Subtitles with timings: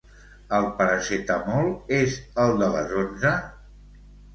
[0.59, 3.41] El Paracetamol és el de les onze?